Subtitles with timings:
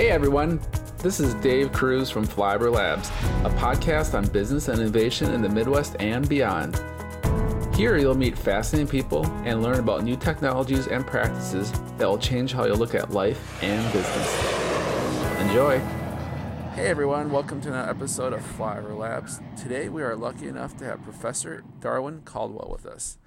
[0.00, 0.58] Hey everyone,
[0.96, 3.10] this is Dave Kruse from Flyover Labs,
[3.44, 6.82] a podcast on business and innovation in the Midwest and beyond.
[7.76, 12.54] Here you'll meet fascinating people and learn about new technologies and practices that will change
[12.54, 15.40] how you look at life and business.
[15.42, 15.78] Enjoy!
[16.72, 19.38] Hey everyone, welcome to another episode of Flyover Labs.
[19.54, 23.18] Today we are lucky enough to have Professor Darwin Caldwell with us.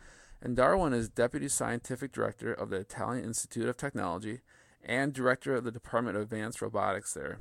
[0.41, 4.39] And Darwin is Deputy Scientific Director of the Italian Institute of Technology
[4.85, 7.39] and director of the Department of Advanced Robotics there.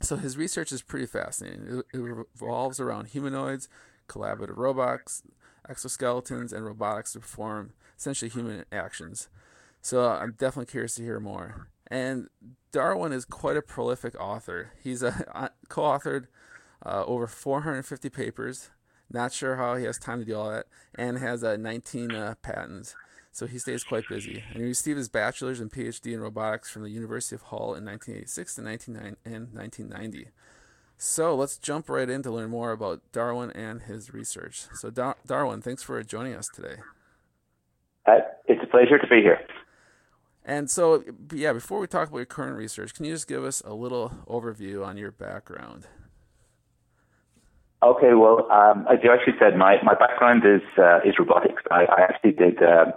[0.00, 1.82] So his research is pretty fascinating.
[1.92, 3.68] It, revolves around humanoids,
[4.08, 5.22] collaborative robots,
[5.68, 9.28] exoskeletons, and robotics to perform essentially human actions.
[9.80, 11.68] So I'm definitely curious to hear more.
[11.88, 12.28] And
[12.72, 14.72] Darwin is quite a prolific author.
[14.82, 16.26] He's a, co-authored
[16.84, 18.70] uh, over 450 papers.
[19.10, 22.34] Not sure how he has time to do all that, and has uh, 19 uh,
[22.42, 22.96] patents
[23.36, 24.42] so he stays quite busy.
[24.54, 27.84] And he received his bachelor's and PhD in robotics from the University of Hull in
[27.84, 30.28] 1986 to 1990.
[30.96, 34.64] So let's jump right in to learn more about Darwin and his research.
[34.72, 36.76] So, Dar- Darwin, thanks for joining us today.
[38.06, 39.46] Uh, it's a pleasure to be here.
[40.42, 43.60] And so, yeah, before we talk about your current research, can you just give us
[43.66, 45.86] a little overview on your background?
[47.82, 51.62] Okay, well, um, as you actually said, my, my background is uh, is robotics.
[51.70, 52.92] I, I actually did uh,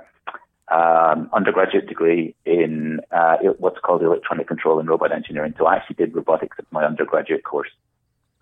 [0.72, 5.54] um, undergraduate degree in uh, what's called electronic control and robot engineering.
[5.58, 7.70] So I actually did robotics at my undergraduate course.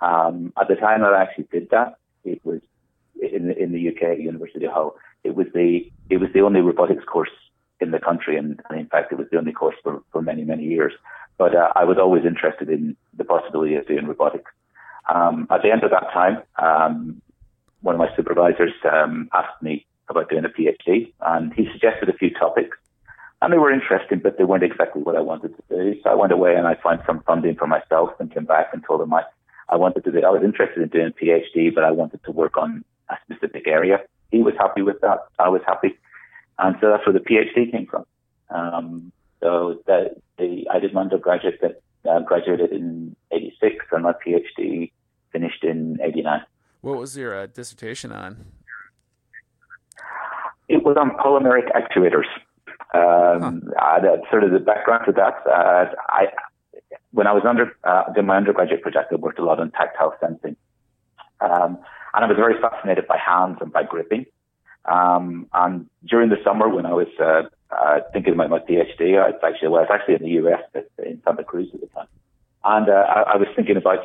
[0.02, 2.62] Um, at the time I actually did that, it was
[3.22, 4.96] in in the UK, University of Hull.
[5.24, 7.32] It was the it was the only robotics course
[7.80, 10.44] in the country, and, and in fact, it was the only course for, for many
[10.44, 10.94] many years.
[11.38, 14.52] But uh, I was always interested in the possibility of doing robotics.
[15.14, 17.22] Um, at the end of that time, um,
[17.82, 22.14] one of my supervisors um, asked me about doing a PhD, and he suggested a
[22.14, 22.78] few topics,
[23.42, 26.00] and they were interesting, but they weren't exactly what I wanted to do.
[26.04, 28.84] So I went away and I found some funding for myself, and came back and
[28.86, 29.24] told him I,
[29.70, 30.26] I wanted to do.
[30.26, 33.68] I was interested in doing a PhD, but I wanted to work on a specific
[33.68, 34.00] area.
[34.32, 35.20] He was happy with that.
[35.40, 35.98] I was happy,
[36.60, 38.06] and so that's where the PhD came from.
[38.50, 44.14] Um, so the, the, I did my undergraduate that uh, graduated in '86, and my
[44.14, 44.92] PhD
[45.32, 46.42] finished in '89.
[46.82, 48.46] What was your uh, dissertation on?
[50.68, 52.28] It was on polymeric actuators.
[52.94, 54.00] Um, huh.
[54.00, 56.28] uh, sort of the background to that, uh, I,
[57.12, 60.16] when I was under, uh, doing my undergraduate project, I worked a lot on tactile
[60.22, 60.56] sensing.
[61.42, 61.80] Um,
[62.14, 64.26] and I was very fascinated by hands and by gripping.
[64.86, 69.32] Um, and during the summer when I was, uh, uh, thinking about my PhD, I
[69.32, 70.62] was actually, well, I was actually in the US
[71.06, 72.08] in Santa Cruz at the time.
[72.64, 74.00] And, uh, I, I was thinking about,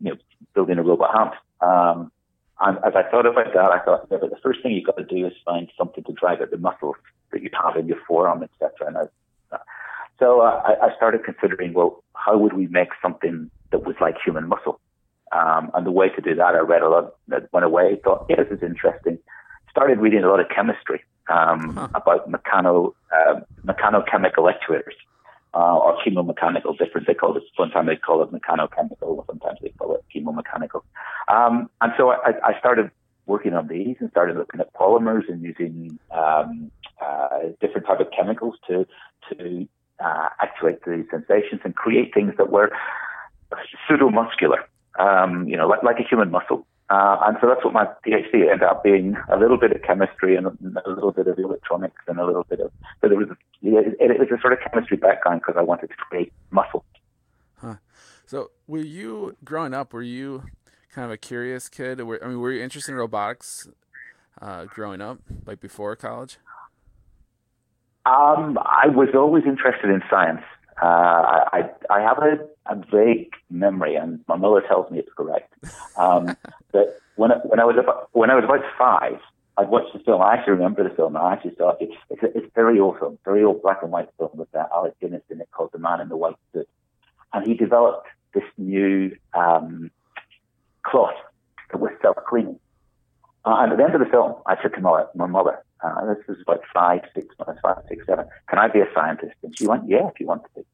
[0.00, 0.16] you know,
[0.54, 1.32] building a robot hand.
[1.60, 2.12] Um,
[2.60, 4.96] and as I thought about that, I thought, yeah, but the first thing you've got
[4.96, 6.96] to do is find something to drive at the muscles
[7.32, 8.86] that you have in your forearm, etc.
[8.86, 9.58] And I,
[10.18, 14.16] so uh, I, I started considering, well, how would we make something that was like
[14.24, 14.80] human muscle?
[15.32, 18.00] Um, and the way to do that, I read a lot that went away.
[18.02, 19.18] Thought, yeah, this is interesting.
[19.70, 21.88] Started reading a lot of chemistry um, huh.
[21.94, 24.96] about mechano uh, mechanochemical actuators
[25.56, 27.06] uh, or chemomechanical, different.
[27.06, 30.82] They call it, sometimes they call it mechanochemical, sometimes they call it chemomechanical.
[31.28, 32.90] Um, and so I, I, started
[33.24, 36.70] working on these and started looking at polymers and using um,
[37.02, 38.86] uh, different type of chemicals to
[39.30, 39.66] to
[40.04, 42.70] uh, actuate the sensations and create things that were
[43.88, 44.62] pseudomuscular,
[44.98, 46.66] um, you know, like, like a human muscle.
[46.88, 50.36] Uh, and so that's what my PhD ended up being a little bit of chemistry
[50.36, 52.70] and a little bit of electronics and a little bit of,
[53.00, 53.28] but it was,
[53.62, 56.84] it, it was a sort of chemistry background because I wanted to create muscle.
[57.56, 57.74] Huh.
[58.24, 60.44] So were you, growing up, were you
[60.92, 62.00] kind of a curious kid?
[62.02, 63.68] Were, I mean, were you interested in robotics
[64.40, 66.38] uh, growing up, like before college?
[68.04, 70.42] Um, I was always interested in science.
[70.82, 75.52] Uh, I, I have a, a vague memory, and my mother tells me it's correct.
[75.96, 76.26] Um,
[76.72, 79.18] that when I, when I was about, when I was about five,
[79.56, 80.20] I watched the film.
[80.20, 81.16] I actually remember the film.
[81.16, 81.90] I actually saw it.
[82.10, 84.98] It's, a, it's very old film, very old black and white film with uh, Alec
[85.00, 86.68] Guinness in it called The Man in the White Suit,
[87.32, 89.90] and he developed this new um,
[90.82, 91.14] cloth
[91.72, 92.58] that was self-cleaning.
[93.46, 96.06] Uh, and at the end of the film, I said to my, my mother, uh,
[96.06, 98.26] this was about five, six months, five, six, seven.
[98.48, 99.34] Can I be a scientist?
[99.42, 100.66] And she went, yeah, if you want to be.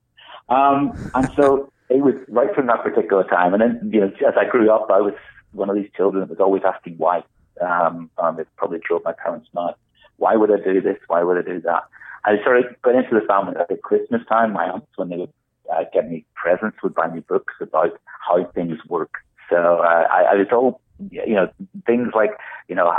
[0.49, 3.55] Um, and so it was right from that particular time.
[3.55, 5.15] And then, you know, as I grew up, I was
[5.53, 7.23] one of these children that was always asking why.
[7.61, 9.75] Um, um, it probably drove my parents mad.
[10.17, 10.97] Why would I do this?
[11.09, 11.85] Why would I do that?
[12.25, 14.53] I sort of got into the family at Christmas time.
[14.53, 15.33] My aunts, when they would
[15.73, 19.15] uh, get me presents, would buy me books about how things work.
[19.51, 20.81] So uh, I, I was all,
[21.11, 21.49] you know,
[21.85, 22.31] things like,
[22.69, 22.91] you know,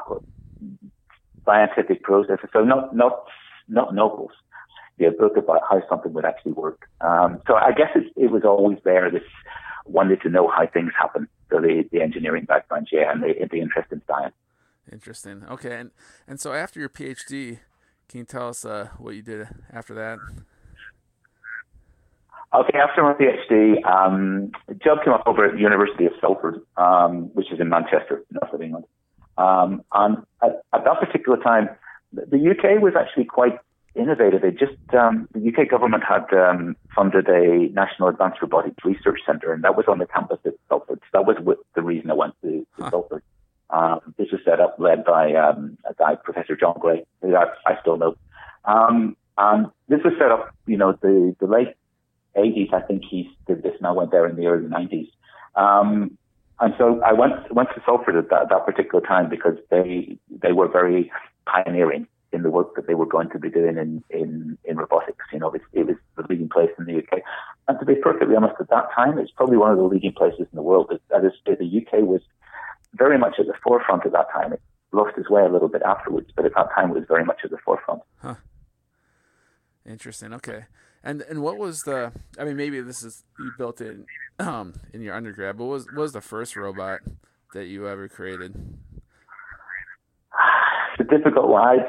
[1.45, 2.49] scientific processes.
[2.51, 3.25] So not not
[3.67, 4.31] not novels.
[5.05, 6.87] A book about how something would actually work.
[7.01, 9.09] Um, so I guess it, it was always there.
[9.11, 9.23] This
[9.85, 11.27] wanted to know how things happen.
[11.49, 14.35] So the, the engineering background, yeah, and the, the interest in science.
[14.91, 15.43] Interesting.
[15.49, 15.91] Okay, and
[16.27, 17.59] and so after your PhD,
[18.09, 20.19] can you tell us uh, what you did after that?
[22.53, 26.61] Okay, after my PhD, um, a job came up over at the University of Salford,
[26.77, 28.85] um, which is in Manchester, north of England.
[29.39, 31.69] Um, and at, at, that particular time,
[32.11, 33.57] the UK was actually quite
[33.95, 34.43] innovative.
[34.43, 39.53] It just um, the UK government had um, funded a National Advanced Robotics Research Centre,
[39.53, 40.99] and that was on the campus at Salford.
[40.99, 42.89] So that was the reason I went to, to huh.
[42.89, 43.23] Salford.
[43.69, 47.45] Um, this was set up, led by um, a guy, Professor John Gray, who I,
[47.65, 48.15] I still know.
[48.65, 51.75] Um, and this was set up, you know, the, the late
[52.37, 52.71] 80s.
[52.73, 55.09] I think he did this and I went there in the early 90s.
[55.55, 56.17] Um,
[56.59, 60.51] and so I went went to Salford at that, that particular time because they they
[60.51, 61.11] were very
[61.45, 65.25] pioneering in the work that they were going to be doing in in, in robotics.
[65.31, 67.21] You know, it, it was the leading place in the UK.
[67.67, 70.41] And to be perfectly honest, at that time, it's probably one of the leading places
[70.41, 70.91] in the world.
[71.09, 72.21] That is, the UK was
[72.93, 74.53] very much at the forefront at that time.
[74.53, 77.25] It lost its way a little bit afterwards, but at that time it was very
[77.25, 78.01] much at the forefront.
[78.21, 78.35] Huh.
[79.85, 80.33] Interesting.
[80.33, 80.65] Okay.
[81.03, 82.13] And and what was the?
[82.39, 83.97] I mean, maybe this is you built it
[84.39, 87.01] um, in your undergrad, but what was what was the first robot
[87.53, 88.55] that you ever created?
[90.93, 91.79] It's a difficult one.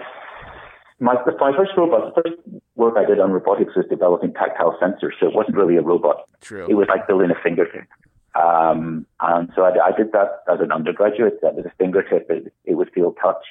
[1.04, 2.40] My, my first robot, the first
[2.76, 6.26] work I did on robotics was developing tactile sensors, so it wasn't really a robot.
[6.40, 6.66] True.
[6.66, 7.84] It was like building a fingertip.
[8.34, 11.42] Um, and so I, I, did that as an undergraduate.
[11.42, 12.30] That was a fingertip.
[12.30, 13.44] It, it would feel touch.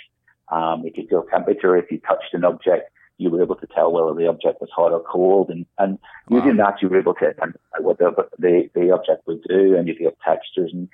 [0.52, 1.78] Um, it could feel temperature.
[1.78, 2.90] If you touched an object,
[3.20, 5.52] you were able to tell whether the object was hot or cold.
[5.52, 6.00] And, and
[6.30, 6.40] wow.
[6.40, 9.88] using that, you were able to identify what the, the, the object would do and
[9.88, 10.72] you get textures.
[10.74, 10.90] And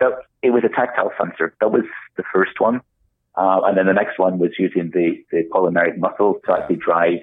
[0.00, 1.54] so it was a tactile sensor.
[1.60, 1.84] That was
[2.16, 2.80] the first one.
[3.40, 7.20] Uh, and then the next one was using the, the polymeric muscle to actually drive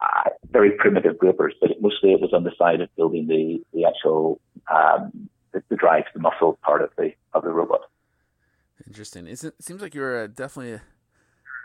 [0.00, 3.62] uh, very primitive grippers, but it, mostly it was on the side of building the,
[3.74, 4.40] the actual
[4.74, 7.82] um, the, the drive, the muscle part of the of the robot.
[8.86, 9.26] Interesting.
[9.26, 10.80] It's, it seems like you're uh, definitely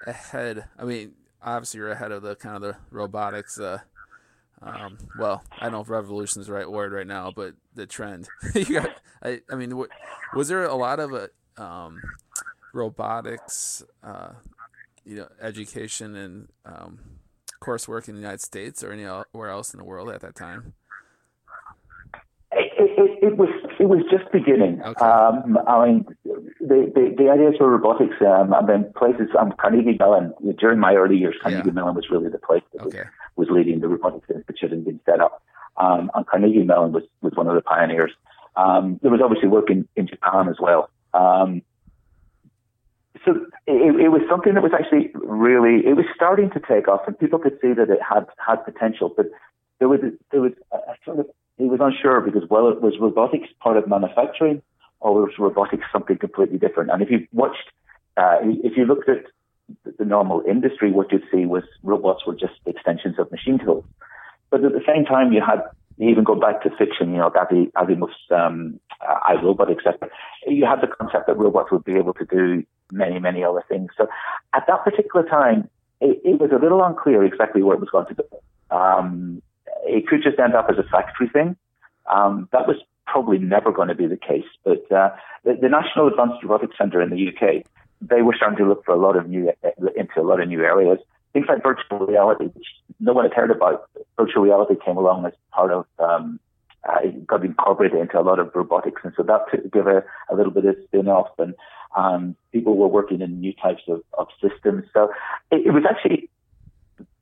[0.06, 0.66] ahead.
[0.78, 3.58] I mean, obviously you're ahead of the kind of the robotics.
[3.58, 3.80] Uh,
[4.62, 7.86] um, well, I don't know if revolution is the right word right now, but the
[7.86, 8.28] trend.
[8.54, 8.90] you got.
[9.24, 9.82] I, I mean,
[10.36, 12.02] was there a lot of uh, um,
[12.74, 14.34] robotics, uh,
[15.06, 17.00] you know, education and um,
[17.62, 20.74] coursework in the United States or anywhere else in the world at that time?
[22.52, 23.50] It, it, it was
[23.80, 24.82] it was just beginning.
[24.82, 25.06] Okay.
[25.06, 29.98] Um, I mean, the, the, the ideas for robotics, um, I mean, places, um, Carnegie
[30.00, 31.74] Mellon, during my early years, Carnegie yeah.
[31.74, 33.04] Mellon was really the place that okay.
[33.36, 35.44] was, was leading the robotics institute and being set up.
[35.78, 38.12] Um, and Carnegie Mellon was, was one of the pioneers.
[38.56, 40.90] Um, there was obviously work in, in Japan as well.
[41.14, 41.62] Um,
[43.28, 43.36] so
[43.68, 47.20] it, it was something that was actually really, it was starting to take off and
[47.20, 49.28] people could see that it had, had potential, but
[49.80, 50.00] there was,
[50.32, 51.28] there was a, a sort of
[51.58, 54.62] he was unsure because, well, it was robotics part of manufacturing
[55.00, 56.92] or was robotics something completely different?
[56.92, 57.72] And if you watched,
[58.16, 59.26] uh, if you looked at
[59.98, 63.86] the normal industry, what you'd see was robots were just extensions of machine tools.
[64.50, 65.62] But at the same time, you had,
[66.00, 70.10] even go back to fiction, you know, Asimov's um, uh, I, Robot, etc.
[70.46, 73.90] You had the concept that robots would be able to do many, many other things.
[73.98, 74.08] So
[74.54, 78.08] at that particular time, it, it was a little unclear exactly where it was going
[78.08, 78.76] to go.
[78.76, 79.42] Um,
[79.86, 81.56] it could just end up as a factory thing.
[82.14, 84.46] Um, that was probably never going to be the case.
[84.64, 85.10] But uh,
[85.44, 87.66] the, the, National Advanced Robotics Centre in the UK,
[88.02, 89.52] they were starting to look for a lot of new
[89.96, 91.00] into a lot of new areas.
[91.38, 92.66] Things like virtual reality, which
[93.00, 93.88] no one had heard about.
[94.20, 96.40] Virtual reality came along as part of um,
[96.90, 100.36] uh, it got incorporated into a lot of robotics, and so that gave a, a
[100.36, 101.54] little bit of spin off, and
[101.96, 104.86] um, people were working in new types of, of systems.
[104.94, 105.12] So
[105.52, 106.28] it, it was actually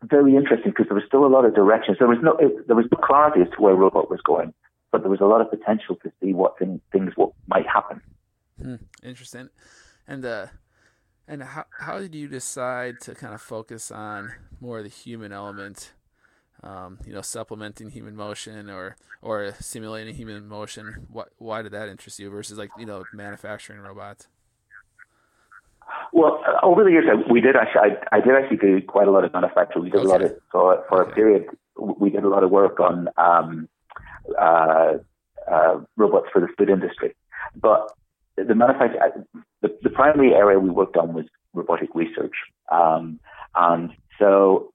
[0.02, 1.98] very interesting because there was still a lot of directions.
[2.00, 4.54] There was no it, there was no clarity as to where robot was going,
[4.94, 8.00] but there was a lot of potential to see what thing, things what might happen.
[8.62, 9.50] Hmm, interesting.
[10.08, 10.48] And uh,
[11.28, 15.32] and how how did you decide to kind of focus on more of the human
[15.32, 15.94] element?
[16.64, 21.08] Um, you know, supplementing human motion or or simulating human motion.
[21.12, 24.28] What why did that interest you versus like you know manufacturing robots?
[26.14, 29.12] Well, uh, over the years, we did actually, I, I did actually do quite a
[29.12, 29.86] lot of manufacturing.
[29.86, 30.08] We did okay.
[30.08, 31.12] a lot of, for, for okay.
[31.12, 31.46] a period,
[31.78, 33.70] we did a lot of work on um,
[34.40, 34.94] uh,
[35.52, 37.16] uh, robots for the food industry.
[37.56, 37.92] But
[38.36, 39.00] the manufacturing,
[40.16, 42.36] primary area we worked on was robotic research.
[42.72, 43.20] Um,
[43.56, 44.72] and so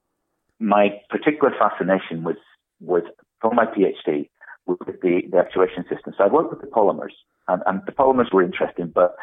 [0.59, 2.37] my particular fascination was,
[2.81, 3.03] was
[3.41, 4.29] from my PhD
[4.67, 6.15] with the, the actuation system.
[6.17, 7.15] So I worked with the polymers
[7.49, 9.17] and, and the polymers were interesting, but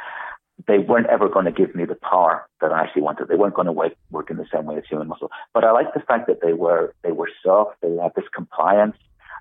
[0.67, 3.27] they weren't ever going to give me the power that I actually wanted.
[3.27, 5.29] They weren't going to work, work in the same way as human muscle.
[5.53, 7.75] But I like the fact that they were they were soft.
[7.81, 8.97] They had this compliance.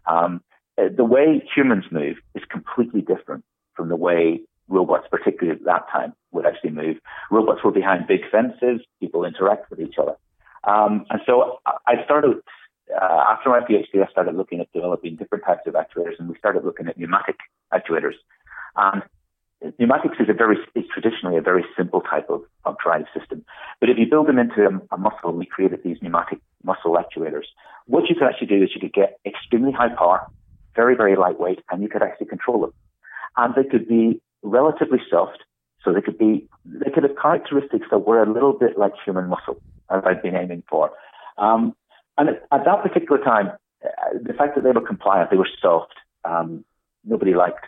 [0.07, 0.43] Um,
[0.77, 5.89] uh, the way humans move is completely different from the way robots, particularly at that
[5.91, 6.97] time, would actually move.
[7.31, 8.81] Robots were behind big fences.
[9.01, 10.15] People interact with each other.
[10.65, 12.39] Um, and so I started,
[12.95, 16.37] uh, after my PhD, I started looking at developing different types of actuators, and we
[16.39, 17.37] started looking at pneumatic
[17.73, 18.17] actuators.
[18.77, 19.03] And
[19.79, 23.45] pneumatics is a very, is traditionally a very simple type of, of drive system.
[23.81, 27.47] But if you build them into a, a muscle, we created these pneumatic muscle actuators.
[27.87, 30.27] What you could actually do is you could get extremely high power,
[30.75, 32.73] very, very lightweight, and you could actually control them.
[33.37, 35.39] And they could be relatively soft,
[35.85, 39.29] so they could be, they could have characteristics that were a little bit like human
[39.29, 40.91] muscle, as I'd been aiming for.
[41.39, 41.75] Um,
[42.19, 43.51] and at, at, that particular time,
[43.85, 46.65] uh, the fact that they were compliant, they were soft, um,
[47.05, 47.67] nobody liked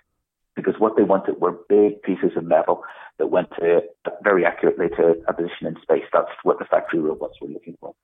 [0.56, 2.82] because what they wanted were big pieces of metal
[3.18, 3.80] that went to
[4.24, 6.02] very accurately to a position in space.
[6.12, 7.94] That's what the factory robots were looking for.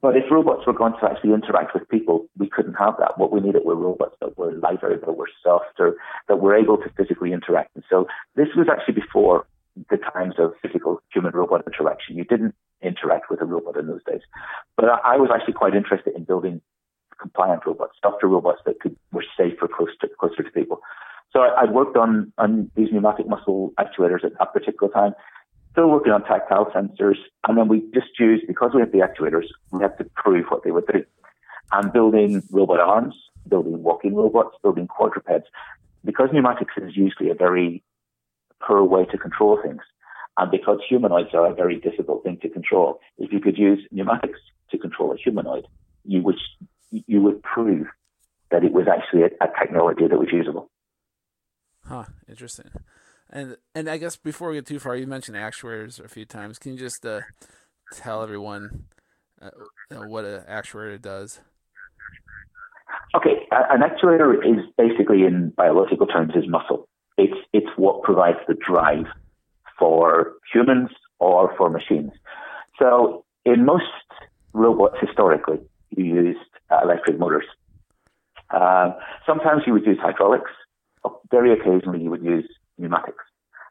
[0.00, 3.16] But if robots were going to actually interact with people, we couldn't have that.
[3.16, 5.96] What we needed were robots that were lighter, that were softer,
[6.28, 7.74] that were able to physically interact.
[7.74, 9.46] And so this was actually before
[9.90, 12.16] the times of physical human robot interaction.
[12.16, 14.20] You didn't interact with a robot in those days.
[14.76, 16.60] But I was actually quite interested in building
[17.20, 20.80] compliant robots, softer robots that could were safer, closer to, closer to people.
[21.32, 25.14] So I, I worked on on these pneumatic muscle actuators at that particular time
[25.74, 27.18] still working on tactile sensors.
[27.46, 30.64] And then we just used, because we have the actuators, we had to prove what
[30.64, 31.04] they would do.
[31.72, 33.14] And building robot arms,
[33.48, 35.44] building walking robots, building quadrupeds.
[36.04, 37.82] Because pneumatics is usually a very
[38.66, 39.82] poor way to control things,
[40.36, 44.38] and because humanoids are a very difficult thing to control, if you could use pneumatics
[44.70, 45.66] to control a humanoid,
[46.04, 46.36] you would
[46.90, 47.86] you would prove
[48.50, 50.70] that it was actually a, a technology that was usable.
[51.84, 52.04] Huh.
[52.28, 52.70] Interesting.
[53.34, 56.58] And and I guess before we get too far, you mentioned actuators a few times.
[56.58, 57.22] Can you just uh,
[57.90, 58.84] tell everyone
[59.42, 59.50] uh,
[60.04, 61.40] what an actuator does?
[63.16, 66.88] Okay, an actuator is basically, in biological terms, is muscle.
[67.18, 69.06] It's it's what provides the drive
[69.78, 72.12] for humans or for machines.
[72.78, 73.84] So in most
[74.52, 75.58] robots historically,
[75.96, 76.38] you used
[76.70, 77.46] uh, electric motors.
[78.50, 78.92] Uh,
[79.26, 80.50] sometimes you would use hydraulics.
[81.30, 83.24] Very occasionally, you would use pneumatics.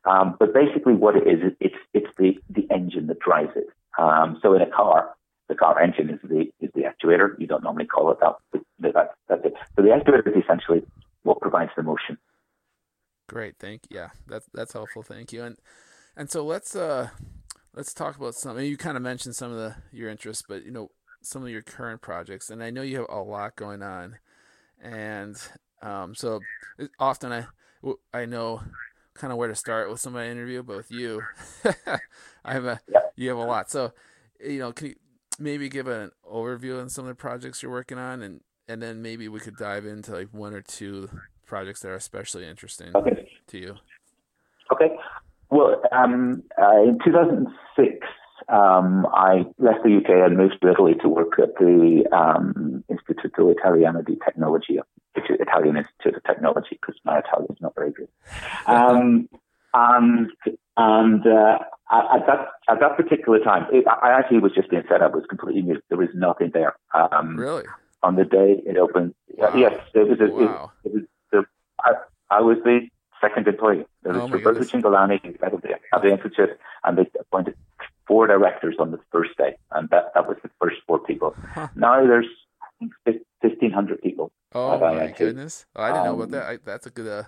[0.05, 3.67] Um, but basically, what it is, it's it's the the engine that drives it.
[3.97, 5.15] Um, so in a car,
[5.47, 7.39] the car engine is the is the actuator.
[7.39, 8.61] You don't normally call it that, but
[8.93, 9.53] that's that's it.
[9.75, 10.83] So the actuator is essentially
[11.23, 12.17] what provides the motion.
[13.29, 13.97] Great, thank you.
[13.97, 15.03] Yeah, that's that's helpful.
[15.03, 15.43] Thank you.
[15.43, 15.57] And
[16.17, 17.09] and so let's uh
[17.73, 18.59] let's talk about some.
[18.59, 20.89] You kind of mentioned some of the your interests, but you know
[21.21, 24.17] some of your current projects, and I know you have a lot going on,
[24.81, 25.37] and
[25.81, 26.41] um, so
[26.99, 27.45] often I
[28.13, 28.61] I know
[29.13, 31.21] kind of where to start with somebody interview, but with you,
[32.45, 32.99] I have a yeah.
[33.15, 33.69] you have a lot.
[33.69, 33.93] So,
[34.39, 34.95] you know, can you
[35.39, 39.01] maybe give an overview on some of the projects you're working on, and and then
[39.01, 41.09] maybe we could dive into like one or two
[41.45, 43.29] projects that are especially interesting okay.
[43.47, 43.75] to you.
[44.71, 44.95] Okay.
[45.49, 48.07] Well, um, uh, in 2006,
[48.49, 53.51] um, I left the UK and moved to Italy to work at the um, Istituto
[53.51, 54.83] Italiano di Tecnologia,
[55.53, 58.07] Italian Institute of Technology, because my Italian is not very good.
[58.67, 59.29] Um,
[59.73, 60.31] and
[60.77, 61.59] and uh,
[61.91, 65.11] at that at that particular time, it, I actually was just being set up.
[65.13, 65.81] It was completely new.
[65.89, 66.75] There was nothing there.
[66.93, 67.65] Um, really?
[68.01, 69.53] On the day it opened, wow.
[69.55, 70.19] yes, it was.
[70.19, 70.71] A, wow.
[70.83, 71.45] it, it was the,
[71.79, 71.91] I,
[72.29, 72.87] I was the
[73.21, 73.85] second employee.
[74.03, 76.49] There was oh Roberto Cingolani, head of the, of the institute,
[76.83, 77.55] and they appointed
[78.05, 81.33] four directors on the first day, and that, that was the first four people.
[81.53, 81.69] Huh.
[81.75, 82.27] Now there's
[83.43, 84.31] 1,500 people.
[84.53, 85.65] Oh my goodness!
[85.75, 86.43] Oh, I didn't um, know about that.
[86.43, 87.07] I, that's a good.
[87.07, 87.23] Uh,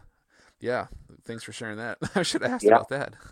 [0.60, 0.88] yeah,
[1.26, 1.98] thanks for sharing that.
[2.16, 2.76] I should have asked yeah.
[2.76, 3.14] about that.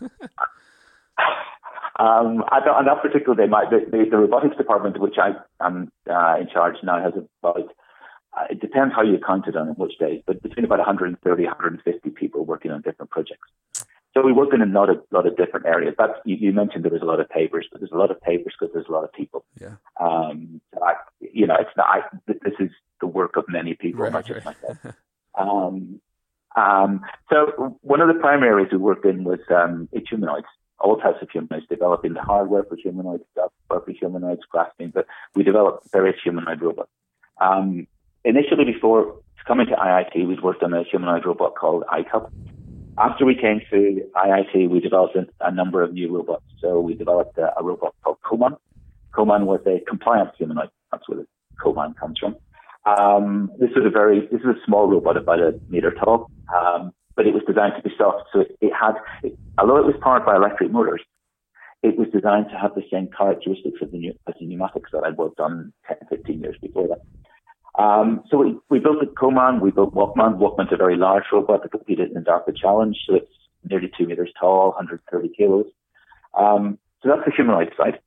[1.98, 5.30] um, on that particular day, my, the, the, the, robotics department, which I
[5.64, 7.12] am uh, in charge now, has
[7.42, 7.72] about.
[8.36, 12.10] Uh, it depends how you count it on which days, but between about 130, 150
[12.10, 13.48] people working on different projects.
[14.14, 15.94] So we work in a lot of lot of different areas.
[15.98, 18.20] That's you, you mentioned there was a lot of papers, but there's a lot of
[18.20, 19.44] papers because there's a lot of people.
[19.60, 19.74] Yeah.
[20.00, 21.86] Um, I, you know, it's not.
[21.86, 24.56] I, this is the work of many people, right, not just right.
[24.62, 24.94] myself.
[25.34, 26.00] um,
[26.54, 27.00] um,
[27.32, 30.46] so one of the primary areas we worked in was um, humanoids,
[30.78, 34.90] all types of humanoids, developing the hardware for humanoids, software for humanoids, grasping.
[34.90, 36.90] But we developed various humanoid robots.
[37.40, 37.88] Um,
[38.24, 42.30] initially, before coming to IIT, we'd worked on a humanoid robot called iCub
[42.98, 46.44] after we came to IIT, we developed a, a number of new robots.
[46.60, 48.56] So we developed a, a, robot called Coman.
[49.14, 50.70] Coman was a compliance humanoid.
[50.90, 51.26] That's where the
[51.60, 52.36] Coman comes from.
[52.86, 56.30] Um, this was a very, this is a small robot, about a meter tall.
[56.54, 58.28] Um, but it was designed to be soft.
[58.32, 61.02] So it, it had, it, although it was powered by electric motors,
[61.82, 65.04] it was designed to have the same characteristics of the new, as the pneumatics that
[65.04, 67.00] I'd worked on 10, 15 years before that.
[67.76, 70.38] Um, so we, we built a Coman, we built Walkman.
[70.38, 73.30] Walkman's a very large robot that competed in the DARPA Challenge, so it's
[73.68, 75.66] nearly two meters tall, 130 kilos.
[76.34, 77.98] Um, so that's the humanoid side.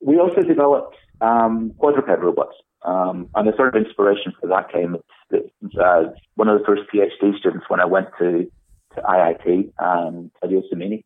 [0.00, 2.56] We also developed um, quadruped robots.
[2.84, 4.96] Um, and the sort of inspiration for that came
[5.32, 8.50] uh, one of the first PhD students when I went to,
[8.94, 11.02] to IIT, um, Claudio Semini.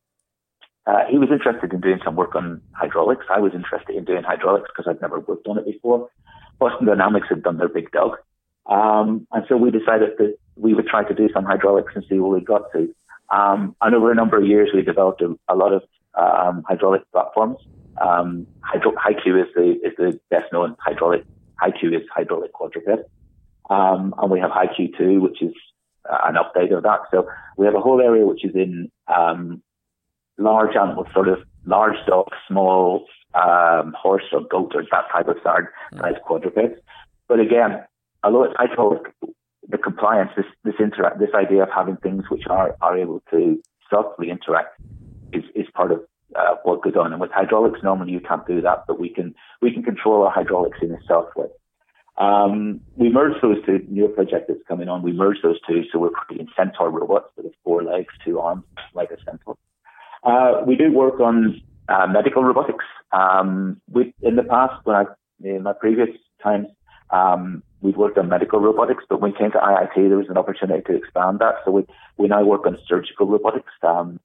[0.88, 3.26] Uh, he was interested in doing some work on hydraulics.
[3.30, 6.08] I was interested in doing hydraulics because I'd never worked on it before.
[6.58, 8.16] Boston Dynamics had done their big dog.
[8.66, 12.18] Um, and so we decided that we would try to do some hydraulics and see
[12.18, 12.94] where we got to.
[13.30, 15.82] Um, and over a number of years, we developed a, a lot of
[16.14, 17.58] um, hydraulic platforms.
[18.00, 21.24] Um, Hydro- HyQ is the is the best known hydraulic.
[21.62, 23.10] HyQ is hydraulic quadruped,
[23.68, 25.52] um, and we have HyQ2, which is
[26.08, 27.00] uh, an update of that.
[27.10, 29.62] So we have a whole area which is in um,
[30.38, 33.04] large animals, sort of large dogs, small
[33.34, 35.64] um, horse or goat or that type of size
[35.94, 36.22] mm.
[36.22, 36.80] quadrupeds.
[37.28, 37.84] But again,
[38.24, 39.14] although it's hydraulic,
[39.68, 43.60] the compliance, this this interact, this idea of having things which are are able to
[43.90, 44.80] softly interact
[45.32, 46.00] is is part of
[46.36, 47.12] uh, what goes on.
[47.12, 50.30] And with hydraulics, normally you can't do that, but we can we can control our
[50.30, 51.48] hydraulics in a soft way.
[52.16, 53.84] Um, we merged those two.
[53.88, 55.02] New project that's coming on.
[55.02, 58.64] We merged those two, so we're creating Centaur robots with four legs, two arms,
[58.94, 59.56] like a Centaur.
[60.22, 62.84] Uh, we do work on uh, medical robotics.
[63.12, 65.04] Um, we, in the past, when I
[65.42, 66.08] in my previous
[66.42, 66.66] times,
[67.10, 70.36] um, we've worked on medical robotics, but when we came to IIT, there was an
[70.36, 71.56] opportunity to expand that.
[71.64, 73.72] So we we now work on surgical robotics.
[73.82, 74.20] Um,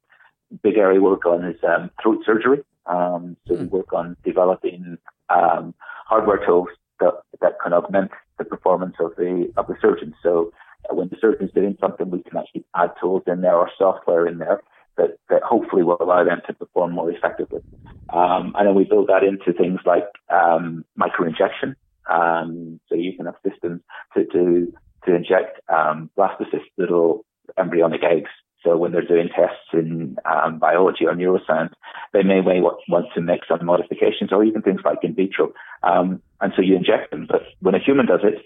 [0.62, 2.63] big area we work on is um, throat surgery.
[2.85, 4.97] Um, so we work on developing
[5.29, 5.73] um,
[6.05, 6.67] hardware tools
[7.00, 10.13] that, that can augment the performance of the of the surgeon.
[10.21, 10.51] So
[10.89, 14.39] when the surgeon's doing something, we can actually add tools in there or software in
[14.39, 14.62] there
[14.97, 17.62] that, that hopefully will allow them to perform more effectively.
[18.09, 21.75] Um, and then we build that into things like um, microinjection.
[22.09, 23.81] Um, so you can have systems
[24.15, 24.73] to to,
[25.05, 27.25] to inject um, blastocyst little
[27.57, 28.29] embryonic eggs
[28.63, 31.74] so when they're doing tests in um, biology or neuroscience,
[32.13, 35.51] they may want to make some modifications or even things like in vitro.
[35.83, 37.27] Um, and so you inject them.
[37.29, 38.39] But when a human does it,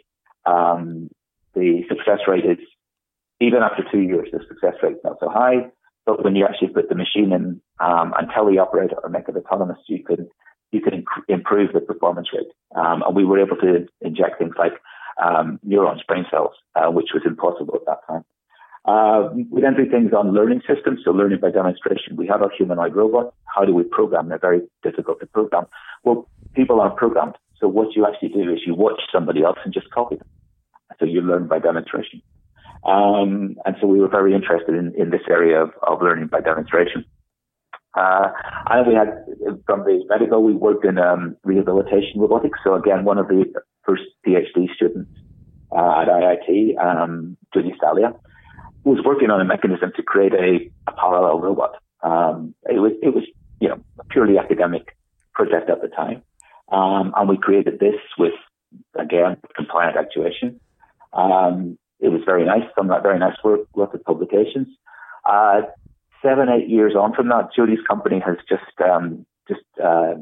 [1.54, 2.58] the success rate is,
[3.39, 5.69] even after two years, the success rate is not so high.
[6.08, 9.78] But when you actually put the machine in um, and teleoperate or make it autonomous,
[9.88, 10.30] you can
[10.72, 12.48] you can inc- improve the performance rate.
[12.76, 14.74] Um, and we were able to inject things like
[15.22, 18.24] um, neurons, brain cells, uh, which was impossible at that time.
[18.86, 22.15] Uh, we then do things on learning systems, so learning by demonstration.
[22.15, 23.34] We have our humanoid robot.
[23.54, 24.30] How do we program?
[24.30, 25.65] They're very difficult to program.
[26.06, 27.36] Well, people aren't programmed.
[27.60, 30.28] So what you actually do is you watch somebody else and just copy them.
[31.00, 32.22] So you learn by demonstration.
[32.88, 36.39] Um, and so we were very interested in, in this area of, of learning by
[36.39, 37.06] demonstration.
[37.93, 38.30] Uh,
[38.69, 39.26] and we had,
[39.65, 42.60] from the medical, we worked in um, rehabilitation robotics.
[42.63, 43.45] So again, one of the
[43.86, 45.12] first PhD students
[45.71, 48.17] uh, at IIT, um, Jody Saglia,
[48.84, 51.76] was working on a mechanism to create a, a parallel robot.
[52.04, 53.23] Um, it was it was
[53.60, 54.95] you know a purely academic
[55.34, 56.21] project at the time,
[56.71, 58.34] um, and we created this with
[58.97, 60.60] again compliant actuation.
[61.12, 64.68] Um, it was very nice, some very nice work, lots of publications.
[65.26, 65.62] Uh,
[66.22, 70.16] seven eight years on from that, Jody's company has just um, just uh,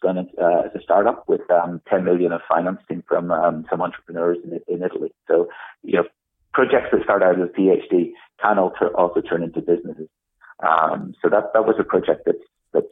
[0.00, 4.38] gone uh, as a startup with um, 10 million of financing from um, some entrepreneurs
[4.44, 5.12] in, in Italy.
[5.26, 5.48] So,
[5.82, 6.04] you know,
[6.52, 10.08] projects that start out as a PhD can also, also turn into businesses.
[10.60, 12.40] Um, so that that was a project that
[12.72, 12.84] that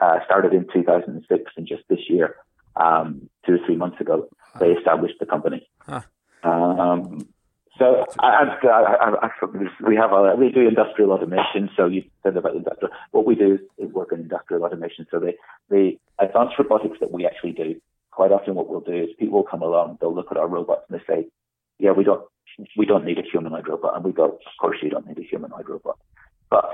[0.00, 2.34] uh, started in 2006, and just this year,
[2.74, 5.68] um, two or three months ago, they established the company.
[5.78, 6.00] Huh.
[6.42, 7.28] Um,
[7.78, 9.30] so I, I, I,
[9.86, 11.68] we have a, we do industrial automation.
[11.76, 12.92] So you said about industrial.
[13.10, 15.06] What we do is, work in industrial automation.
[15.10, 15.32] So the
[15.68, 19.44] the advanced robotics that we actually do, quite often what we'll do is people will
[19.44, 21.28] come along, they'll look at our robots and they say,
[21.78, 22.24] yeah, we don't
[22.76, 23.94] we don't need a humanoid robot.
[23.96, 25.98] And we go, of course you don't need a humanoid robot.
[26.50, 26.70] But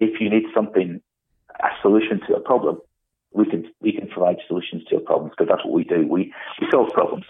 [0.00, 1.00] if you need something,
[1.60, 2.80] a solution to a problem,
[3.32, 6.06] we can, we can provide solutions to a problem because that's what we do.
[6.08, 7.26] We, we solve problems.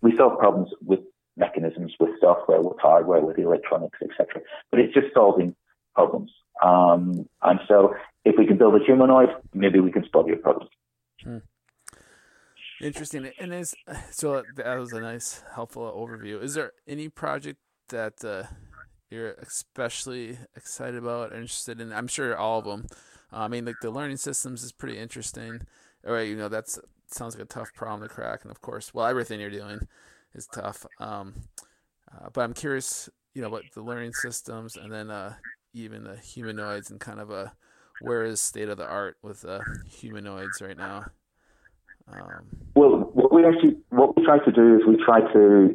[0.00, 1.00] We solve problems with
[1.36, 4.42] mechanisms, with software, with hardware, with electronics, etc.
[4.70, 5.54] But it's just solving
[5.94, 6.30] problems.
[6.62, 7.94] Um, and so
[8.24, 10.70] if we can build a humanoid, maybe we can solve your problems.
[11.22, 11.38] Hmm.
[12.80, 13.30] Interesting.
[13.38, 13.74] And is
[14.10, 16.42] so that was a nice, helpful overview.
[16.42, 18.44] Is there any project that uh,
[19.10, 21.92] you're especially excited about, or interested in?
[21.92, 22.86] I'm sure all of them.
[23.32, 25.62] Uh, I mean, like the learning systems is pretty interesting.
[26.06, 28.92] All right, you know that's sounds like a tough problem to crack, and of course,
[28.92, 29.86] well, everything you're doing
[30.34, 30.86] is tough.
[30.98, 31.34] Um,
[32.12, 35.34] uh, but I'm curious, you know, what the learning systems, and then uh,
[35.72, 37.52] even the humanoids, and kind of a
[37.98, 41.06] where is state of the art with uh, humanoids right now?
[42.12, 45.74] Um, well, what we actually what we try to do is we try to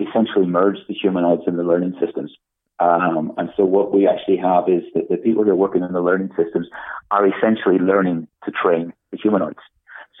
[0.00, 2.32] essentially merge the humanoids and the learning systems.
[2.80, 5.92] Um, and so what we actually have is that the people who are working in
[5.92, 6.66] the learning systems
[7.10, 9.58] are essentially learning to train the humanoids.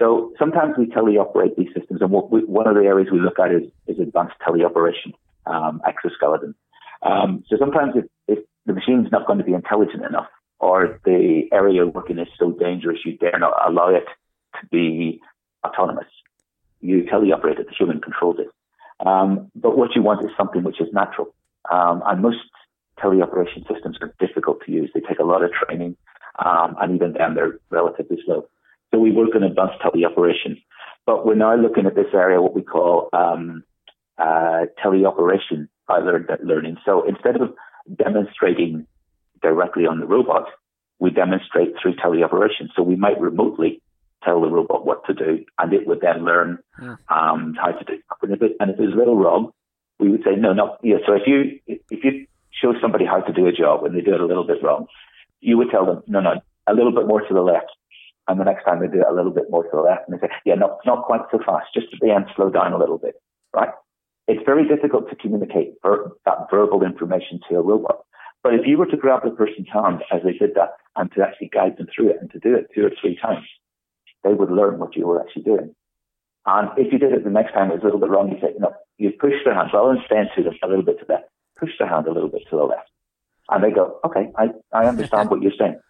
[0.00, 3.52] So sometimes we teleoperate these systems, and we, one of the areas we look at
[3.52, 5.12] is, is advanced teleoperation,
[5.44, 6.54] um, exoskeleton.
[7.02, 11.42] Um, so sometimes if, if the machine's not going to be intelligent enough, or the
[11.52, 14.06] area you're working is so dangerous you dare not allow it
[14.60, 15.20] to be
[15.66, 16.08] autonomous,
[16.80, 18.48] you teleoperate it, the human controls it.
[19.06, 21.34] Um, but what you want is something which is natural.
[21.70, 22.38] Um, and most
[22.98, 24.90] teleoperation systems are difficult to use.
[24.94, 25.96] They take a lot of training,
[26.42, 28.48] um, and even then they're relatively slow.
[28.92, 30.62] So we were work on advanced teleoperation.
[31.06, 33.64] But we're now looking at this area, what we call um,
[34.18, 36.76] uh, teleoperation by learning.
[36.84, 37.54] So instead of
[37.96, 38.86] demonstrating
[39.42, 40.46] directly on the robot,
[40.98, 42.68] we demonstrate through teleoperation.
[42.76, 43.82] So we might remotely
[44.22, 46.96] tell the robot what to do, and it would then learn yeah.
[47.08, 47.94] um, how to do.
[47.94, 48.02] It.
[48.22, 49.52] And if, it, and if it was a little wrong,
[49.98, 50.76] we would say no, no.
[50.82, 50.96] Yeah.
[51.06, 54.14] So if you if you show somebody how to do a job and they do
[54.14, 54.86] it a little bit wrong,
[55.40, 57.70] you would tell them no, no, a little bit more to the left.
[58.30, 60.14] And the next time they do it a little bit more to the left, and
[60.14, 62.78] they say, yeah, not not quite so fast, just at the end, slow down a
[62.78, 63.14] little bit,
[63.52, 63.74] right?
[64.28, 68.06] It's very difficult to communicate ver- that verbal information to a robot.
[68.44, 71.22] But if you were to grab the person's hand as they did that and to
[71.26, 73.46] actually guide them through it and to do it two or three times,
[74.22, 75.74] they would learn what you were actually doing.
[76.46, 78.38] And if you did it the next time it was a little bit wrong, you
[78.40, 81.14] say, no, you push their hand rather than to them a little bit to the
[81.14, 82.88] left, push their hand a little bit to the left.
[83.48, 85.80] And they go, okay, I, I understand what you're saying.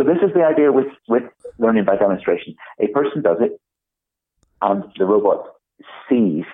[0.00, 1.24] So this is the idea with, with
[1.58, 2.54] learning by demonstration.
[2.80, 3.60] A person does it
[4.62, 5.44] and the robot
[6.08, 6.46] sees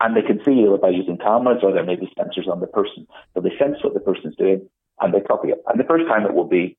[0.00, 2.66] and they can see either by using cameras or there may be sensors on the
[2.66, 3.06] person.
[3.34, 4.66] So they sense what the person's doing
[5.00, 5.62] and they copy it.
[5.68, 6.78] And the first time it will be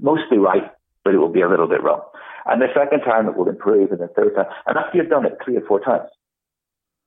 [0.00, 0.70] mostly right,
[1.04, 2.00] but it will be a little bit wrong.
[2.46, 5.26] And the second time it will improve, and the third time, and after you've done
[5.26, 6.08] it three or four times,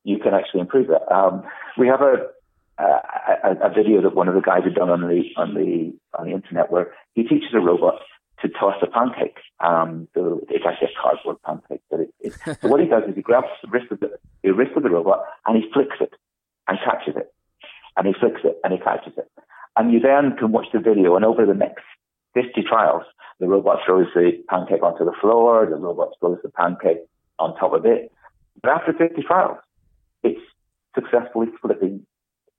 [0.04, 1.02] you can actually improve it.
[1.12, 1.42] Um,
[1.80, 2.28] we have a,
[2.78, 6.28] a, a video that one of the guys had done on the on the on
[6.28, 8.00] the internet where he teaches a robot
[8.41, 9.38] to toss a pancake.
[9.60, 11.82] Um, so it's actually a cardboard pancake.
[11.89, 14.12] But it, it, so what he does is he grabs the wrist of the,
[14.43, 16.13] the wrist of the robot and he flicks it
[16.67, 17.34] and catches it,
[17.97, 19.30] and he flicks it and he catches it,
[19.75, 21.15] and you then can watch the video.
[21.15, 21.84] And over the next
[22.36, 23.04] 50 trials,
[23.39, 25.65] the robot throws the pancake onto the floor.
[25.69, 26.99] The robot throws the pancake
[27.39, 28.12] on top of it.
[28.62, 29.58] But after 50 trials,
[30.23, 30.41] it's
[30.93, 32.06] successfully flipping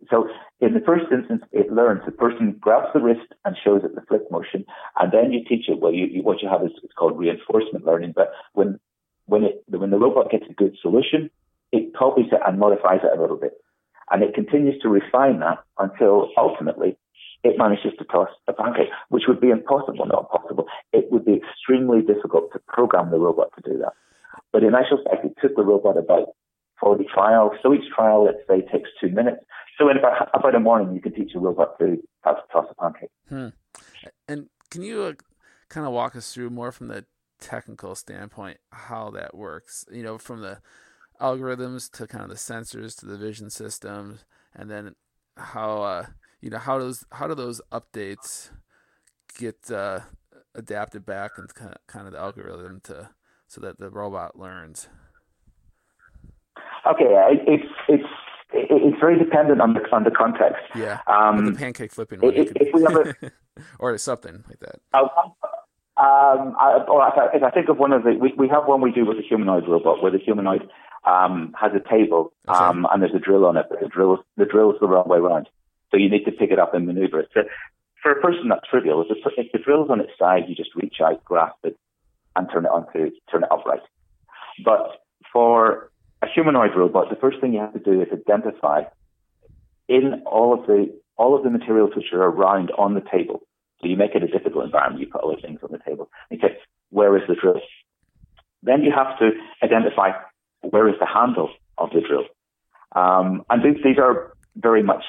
[0.08, 0.28] so
[0.60, 2.02] in the first instance, it learns.
[2.04, 4.64] The person grabs the wrist and shows it the flip motion,
[4.98, 5.80] and then you teach it.
[5.80, 8.12] Well, you, you, what you have is it's called reinforcement learning.
[8.16, 8.78] But when
[9.26, 11.30] when it when the robot gets a good solution,
[11.72, 13.52] it copies it and modifies it a little bit,
[14.10, 16.96] and it continues to refine that until ultimately
[17.42, 20.66] it manages to toss a pancake, which would be impossible, not possible.
[20.92, 23.92] It would be extremely difficult to program the robot to do that.
[24.52, 26.34] But in actual fact, it took the robot about
[26.80, 27.52] 40 trials.
[27.62, 29.44] So each trial, let's say, takes two minutes.
[29.80, 32.66] So in about, about a morning, you can teach a robot to how to toss
[32.70, 33.08] a pancake.
[33.28, 33.48] Hmm.
[34.28, 35.12] And can you uh,
[35.70, 37.06] kind of walk us through more from the
[37.40, 39.86] technical standpoint how that works?
[39.90, 40.60] You know, from the
[41.18, 44.96] algorithms to kind of the sensors to the vision systems, and then
[45.38, 46.06] how uh,
[46.42, 48.50] you know how does how do those updates
[49.38, 50.00] get uh,
[50.54, 53.08] adapted back and kind of, kind of the algorithm to
[53.46, 54.88] so that the robot learns?
[56.86, 57.14] Okay,
[57.46, 58.09] it's it's
[58.68, 60.62] it's very dependent on the on the context.
[60.74, 62.34] Yeah, um, the pancake flipping one.
[62.34, 63.32] If, if we have
[63.78, 64.80] or something like that.
[64.92, 65.08] Uh,
[66.00, 68.64] um, I, or if I, if I, think of one of the, we, we have
[68.64, 70.66] one we do with a humanoid robot where the humanoid
[71.04, 74.46] um, has a table um, and there's a drill on it, but the drill the
[74.46, 75.48] drill is the wrong way around.
[75.90, 77.28] So you need to pick it up and maneuver it.
[77.34, 77.40] So
[78.02, 79.02] for a person, that's trivial.
[79.02, 81.76] If the, if the drill's on its side, you just reach out, grasp it,
[82.34, 83.82] and turn it onto turn it upright.
[84.64, 84.99] But
[86.40, 88.82] humanoid robot, the first thing you have to do is identify
[89.88, 93.40] in all of the all of the materials which are around on the table.
[93.80, 95.00] So you make it a difficult environment.
[95.00, 96.10] You put other things on the table.
[96.32, 96.56] Okay,
[96.88, 97.60] where is the drill?
[98.62, 99.30] Then you have to
[99.62, 100.12] identify
[100.62, 102.24] where is the handle of the drill.
[102.94, 105.04] Um, and these, these are very much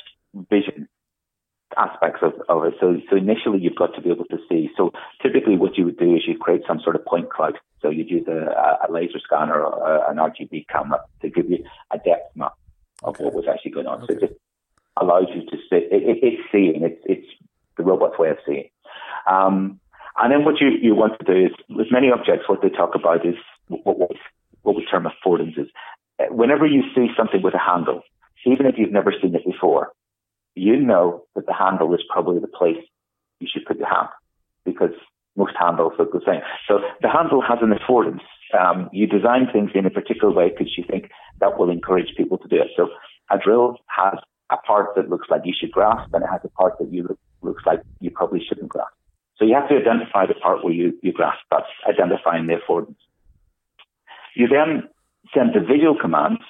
[0.49, 0.87] vision
[1.77, 2.73] aspects of, of it.
[2.79, 4.69] So, so initially you've got to be able to see.
[4.75, 4.91] So
[5.21, 7.57] typically what you would do is you create some sort of point cloud.
[7.81, 11.63] So you'd use a, a laser scanner or a, an RGB camera to give you
[11.91, 12.53] a depth map
[13.03, 13.23] of okay.
[13.25, 14.03] what was actually going on.
[14.03, 14.13] Okay.
[14.13, 14.39] So it just
[14.97, 15.75] allows you to see.
[15.75, 16.83] It, it, it's seeing.
[16.83, 17.27] It's, it's
[17.77, 18.69] the robot's way of seeing.
[19.29, 19.79] Um,
[20.17, 22.95] and then what you, you want to do is, with many objects, what they talk
[22.95, 23.35] about is
[23.67, 24.11] what, what,
[24.61, 25.67] what we term affordances.
[26.29, 28.01] Whenever you see something with a handle,
[28.45, 29.91] even if you've never seen it before,
[30.55, 32.77] you know that the handle is probably the place
[33.39, 34.09] you should put your hand
[34.65, 34.91] because
[35.35, 36.41] most handles look the same.
[36.67, 38.23] So the handle has an affordance.
[38.57, 42.37] Um, you design things in a particular way because you think that will encourage people
[42.37, 42.67] to do it.
[42.75, 42.89] So
[43.29, 44.19] a drill has
[44.51, 47.03] a part that looks like you should grasp and it has a part that you
[47.03, 48.91] look, looks like you probably shouldn't grasp.
[49.37, 51.39] So you have to identify the part where you, you grasp.
[51.49, 52.99] That's identifying the affordance.
[54.35, 54.89] You then
[55.33, 56.41] send the visual commands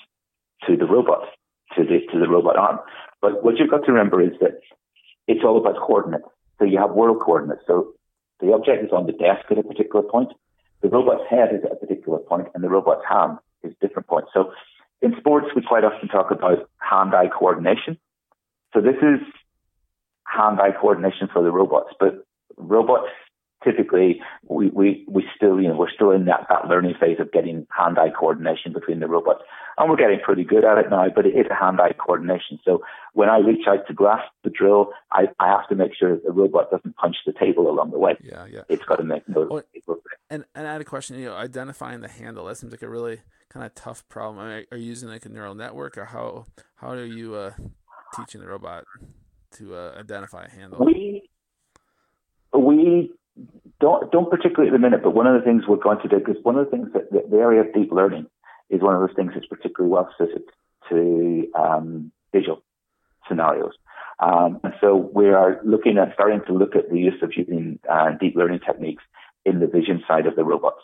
[0.68, 1.24] to the robot,
[1.78, 2.80] to the, to the robot arm.
[3.22, 4.60] But what you've got to remember is that
[5.28, 6.26] it's all about coordinates.
[6.60, 7.62] So you have world coordinates.
[7.66, 7.94] So
[8.42, 10.34] the object is on the desk at a particular point.
[10.82, 14.08] The robot's head is at a particular point, and the robot's hand is a different
[14.08, 14.26] point.
[14.34, 14.52] So
[15.02, 17.98] in sports, we quite often talk about hand-eye coordination.
[18.74, 19.20] So this is
[20.26, 22.26] hand-eye coordination for the robots, but
[22.58, 23.10] robots
[23.64, 27.32] typically we, we, we still, you know, we're still in that, that learning phase of
[27.32, 29.44] getting hand-eye coordination between the robots.
[29.78, 32.60] And we're getting pretty good at it now, but it is a hand-eye coordination.
[32.66, 32.82] So
[33.14, 36.24] when I reach out to grasp the drill, I, I have to make sure that
[36.24, 38.18] the robot doesn't punch the table along the way.
[38.22, 38.62] Yeah, yeah.
[38.70, 39.48] It's got to make no.
[39.88, 39.98] Oh,
[40.30, 42.90] and, and I had a question, you know, identifying the handle, that seems like a
[42.90, 43.20] really
[43.50, 44.40] kind of tough problem.
[44.40, 46.46] I mean, are you using like a neural network or how,
[46.76, 47.52] how are you uh,
[48.16, 48.86] teaching the robot
[49.58, 50.86] to uh, identify a handle?
[50.86, 51.30] We,
[52.54, 53.12] we
[53.82, 56.20] don't don't particularly at the minute, but one of the things we're going to do
[56.20, 58.28] because one of the things that the, the, area of deep learning
[58.70, 60.44] is one of those things that's particularly well suited
[60.90, 62.62] to um, visual
[63.28, 63.74] scenarios.
[64.20, 67.80] Um, and so we are looking at starting to look at the use of using
[67.90, 69.04] uh, deep learning techniques
[69.46, 70.84] in the vision side of the robots.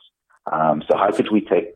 [0.52, 1.76] Um, so how could we take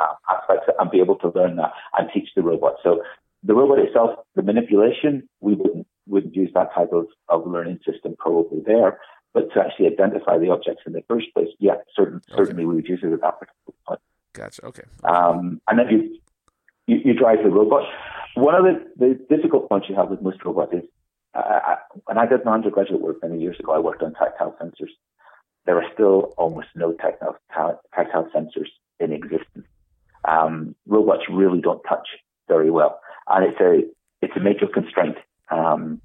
[0.00, 2.76] uh, aspects and be able to learn that and teach the robot?
[2.82, 3.02] So
[3.42, 8.16] the robot itself, the manipulation, we wouldn't wouldn't use that type of, of learning system
[8.18, 8.98] probably there.
[9.32, 12.36] But to actually identify the objects in the first place, yeah, certain, okay.
[12.36, 14.00] certainly we would use it at that particular point.
[14.32, 14.66] Gotcha.
[14.66, 14.82] Okay.
[15.04, 16.18] Um, and then you,
[16.86, 17.84] you, you drive the robot.
[18.34, 20.82] One of the, the difficult points you have with most robots is
[21.34, 24.56] uh, I, when I did my undergraduate work many years ago, I worked on tactile
[24.60, 24.90] sensors.
[25.66, 27.38] There are still almost no tactile,
[27.94, 29.66] tactile sensors in existence.
[30.24, 32.08] Um, robots really don't touch
[32.48, 33.82] very well, and it's a
[34.22, 35.16] it's a major constraint.
[35.50, 36.00] Um,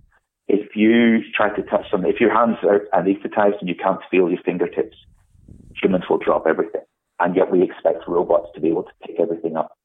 [0.48, 4.30] if you try to touch something, if your hands are anesthetized and you can't feel
[4.30, 4.98] your fingertips,
[5.82, 6.82] humans will drop everything.
[7.20, 9.78] And yet we expect robots to be able to pick everything up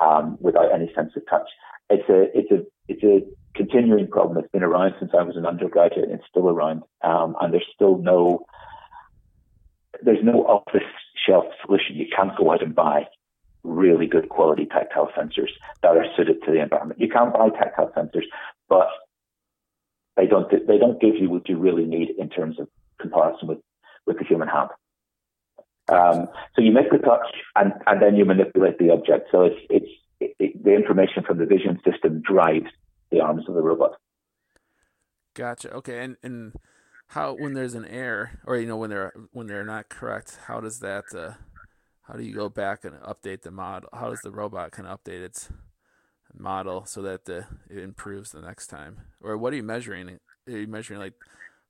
[0.00, 1.48] um, without any sense of touch.
[1.90, 5.46] It's a it's a it's a continuing problem that's been around since I was an
[5.46, 6.04] undergraduate.
[6.10, 8.46] And it's still around, um, and there's still no
[10.02, 10.80] there's no off the
[11.26, 11.96] shelf solution.
[11.96, 13.06] You can't go out and buy
[13.64, 15.50] really good quality tactile sensors
[15.82, 17.00] that are suited to the environment.
[17.00, 18.24] You can't buy tactile sensors,
[18.68, 18.88] but
[20.18, 22.68] they don't they don't give you what you really need in terms of
[23.00, 23.58] comparison with,
[24.04, 24.70] with the human hand.
[25.88, 27.26] Um, so you make the touch
[27.56, 29.28] and, and then you manipulate the object.
[29.32, 29.86] So it's it's
[30.20, 32.66] it, the information from the vision system drives
[33.10, 33.92] the arms of the robot.
[35.34, 35.72] Gotcha.
[35.74, 36.52] Okay, and and
[37.06, 40.60] how when there's an error or you know when they're when they're not correct, how
[40.60, 41.34] does that uh,
[42.02, 43.88] how do you go back and update the model?
[43.92, 45.48] How does the robot kind of update its
[46.36, 48.98] model so that the, it improves the next time?
[49.20, 50.18] Or what are you measuring?
[50.48, 51.14] Are you measuring like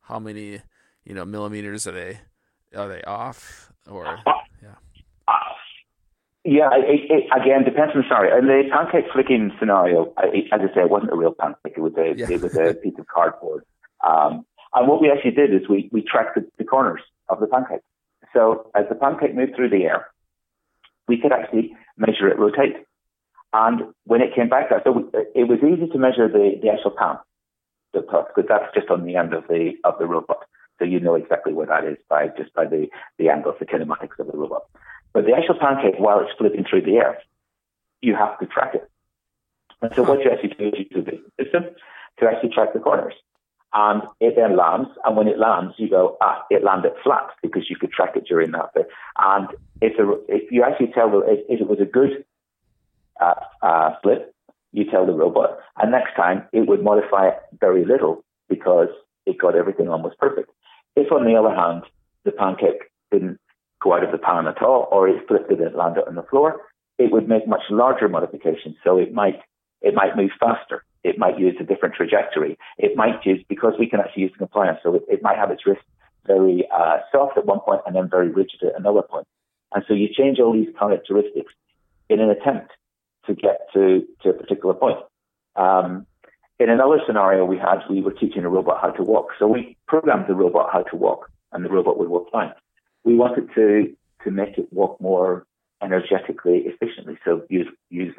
[0.03, 0.61] how many
[1.05, 2.21] you know millimeters are they
[2.77, 4.19] are they off or
[4.63, 4.75] yeah?
[6.45, 8.39] Yeah, it, it, again, depends on the scenario.
[8.39, 11.75] In the pancake flicking scenario, as I say, it wasn't a real pancake.
[11.77, 12.31] It was a, yeah.
[12.31, 13.65] it was a piece of cardboard.
[14.07, 17.49] Um, and what we actually did is we, we tracked the, the corners of the
[17.49, 17.83] pancake.
[18.33, 20.07] So as the pancake moved through the air,
[21.07, 22.77] we could actually measure it rotate.
[23.53, 25.03] And when it came back, so we,
[25.35, 27.17] it was easy to measure the, the actual pan,
[27.95, 30.45] the because that's just on the end of the of the robot.
[30.79, 34.19] So you know exactly where that is by just by the, the angles, the kinematics
[34.19, 34.63] of the robot.
[35.13, 37.19] But the actual pancake, while it's flipping through the air,
[38.01, 38.89] you have to track it.
[39.81, 41.07] And so what you actually do is you use
[41.37, 41.65] the system
[42.21, 43.15] to actually track the corners.
[43.73, 47.69] And it then lands, and when it lands, you go, ah, it landed flat because
[47.69, 48.89] you could track it during that bit.
[49.19, 49.49] And
[49.83, 49.93] if,
[50.29, 52.25] if you actually tell if, if it was a good
[53.21, 54.35] uh, uh, flip,
[54.73, 58.89] you tell the robot, and next time it would modify very little because
[59.27, 60.51] it got everything almost perfect.
[60.97, 61.83] If, on the other hand,
[62.25, 63.39] the pancake didn't
[63.83, 66.23] go out of the pan at all, or it flipped it and landed on the
[66.25, 66.61] floor,
[66.99, 68.77] it would make much larger modifications.
[68.85, 69.41] So it might
[69.81, 70.85] it might move faster.
[71.05, 72.59] It might use a different trajectory.
[72.79, 74.81] It might use because we can actually use the compliance.
[74.83, 75.83] So it, it might have its wrist
[76.27, 79.27] very uh, soft at one point and then very rigid at another point.
[79.73, 81.53] And so you change all these characteristics
[82.09, 82.73] in an attempt
[83.29, 84.99] to get to, to a particular point.
[85.55, 86.07] Um,
[86.59, 89.29] in another scenario we had, we were teaching a robot how to walk.
[89.39, 92.53] So we programmed the robot how to walk, and the robot would walk fine.
[93.05, 95.47] We wanted to to make it walk more
[95.81, 98.15] energetically efficiently, so use use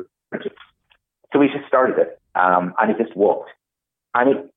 [1.33, 3.49] So we just started it, um, and it just walked,
[4.15, 4.53] and it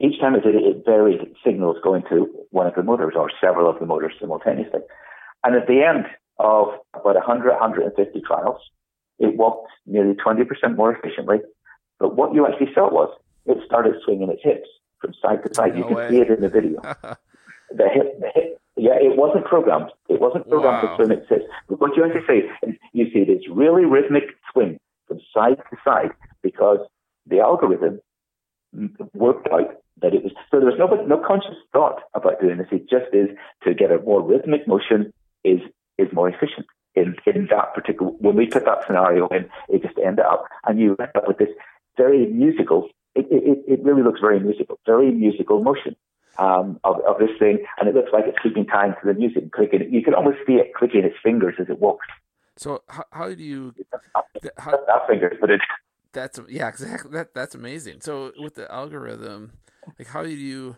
[0.00, 3.30] each time it did it, it varied signals going to one of the motors or
[3.40, 4.80] several of the motors simultaneously.
[5.44, 6.06] And at the end
[6.38, 8.60] of about 100, 150 trials,
[9.18, 11.38] it walked nearly 20% more efficiently.
[11.98, 13.10] But what you actually saw was
[13.46, 14.68] it started swinging its hips
[15.00, 15.74] from side to side.
[15.74, 16.10] No you can way.
[16.10, 16.80] see it in the video.
[17.70, 19.90] the hip, the hip, yeah, it wasn't programmed.
[20.08, 20.96] It wasn't programmed wow.
[20.96, 21.44] to swim its hips.
[21.68, 25.76] But what you actually see is you see this really rhythmic swing from side to
[25.84, 26.10] side
[26.42, 26.78] because
[27.26, 28.00] the algorithm
[29.14, 32.66] worked out that it was so there was no no conscious thought about doing this.
[32.70, 33.28] It just is
[33.64, 35.60] to get a more rhythmic motion is
[35.96, 38.12] is more efficient in in that particular.
[38.18, 41.38] When we put that scenario in, it just ended up, and you end up with
[41.38, 41.50] this
[41.96, 42.88] very musical.
[43.14, 45.96] It it, it really looks very musical, very musical motion.
[46.38, 49.50] Um, of, of this thing, and it looks like it's keeping time to the music,
[49.52, 49.90] clicking.
[49.90, 52.06] You can almost see it clicking its fingers as it walks.
[52.58, 53.74] So how, how do you?
[54.58, 55.64] How, not fingers, but it's
[56.12, 57.12] that's yeah, exactly.
[57.12, 58.00] That that's amazing.
[58.00, 59.52] So with the algorithm,
[59.98, 60.76] like how do you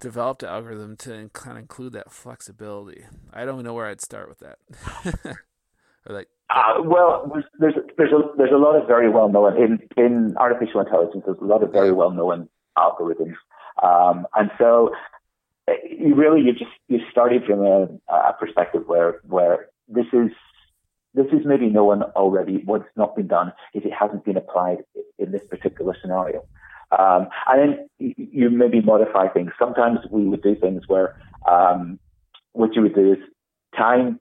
[0.00, 3.04] develop the algorithm to kind of include that flexibility?
[3.32, 4.58] I don't know where I'd start with that.
[6.06, 9.78] or like uh, well, there's, there's a there's a lot of very well known in
[10.02, 11.24] in artificial intelligence.
[11.26, 13.34] There's a lot of very well known algorithms,
[13.82, 14.94] um, and so
[15.68, 20.30] uh, you really you just you started from a, a perspective where where this is
[21.12, 22.62] this is maybe known already.
[22.64, 24.78] What's not been done is it hasn't been applied
[25.18, 26.46] in this particular scenario.
[26.96, 27.60] Um, and
[27.98, 29.50] then you maybe modify things.
[29.58, 31.20] Sometimes we would do things where
[31.50, 31.98] um,
[32.52, 33.18] what you would do is
[33.76, 34.20] time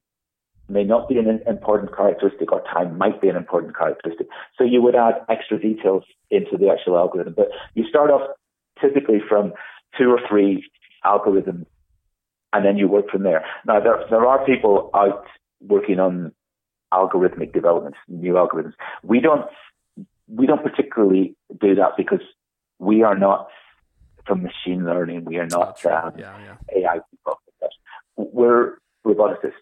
[0.70, 4.28] may not be an important characteristic or time might be an important characteristic.
[4.58, 7.36] So you would add extra details into the actual algorithm.
[7.38, 8.30] But you start off
[8.82, 9.54] typically from
[9.98, 10.70] two or three
[11.06, 11.66] algorithms
[12.54, 13.46] and then you work from there.
[13.66, 15.26] Now there, there are people out
[15.62, 16.34] working on
[16.94, 18.74] algorithmic developments, new algorithms.
[19.04, 19.46] We don't
[20.30, 22.20] we don't particularly do that because
[22.80, 23.48] we are not
[24.26, 25.26] from machine learning.
[25.26, 26.38] We are not um, yeah,
[26.74, 26.90] yeah.
[26.90, 27.40] AI people.
[28.16, 29.54] We're roboticists.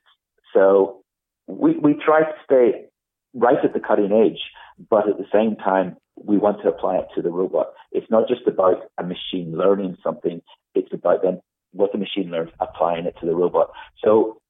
[0.54, 1.04] So
[1.47, 2.86] we, we try to stay
[3.34, 4.39] right at the cutting edge,
[4.89, 7.73] but at the same time, we want to apply it to the robot.
[7.91, 10.41] It's not just about a machine learning something.
[10.73, 13.69] It's about then what the machine learns, applying it to the robot.
[14.04, 14.41] So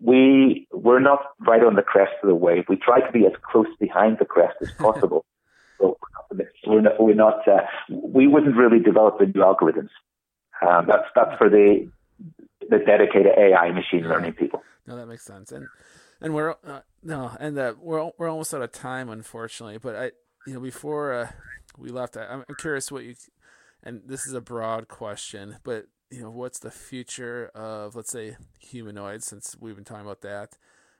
[0.00, 2.64] we we're not right on the crest of the wave.
[2.68, 5.24] We try to be as close behind the crest as possible.
[6.66, 9.90] We're not, we're not uh, we wouldn't really develop the new algorithms.
[10.66, 11.90] Um, that's that's for the
[12.68, 14.10] the dedicated AI machine yeah.
[14.10, 14.62] learning people.
[14.86, 15.52] No, that makes sense.
[15.52, 15.66] And
[16.20, 19.78] and we're uh, no, and uh, we're we're almost out of time, unfortunately.
[19.78, 20.10] But I,
[20.46, 21.30] you know, before uh,
[21.76, 23.14] we left, I, I'm curious what you.
[23.82, 28.36] And this is a broad question, but you know, what's the future of let's say
[28.58, 29.26] humanoids?
[29.26, 30.56] Since we've been talking about that,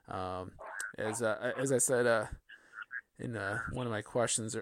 [0.09, 0.53] um,
[0.99, 2.27] as uh, as I said uh,
[3.19, 4.57] in uh, one of my questions,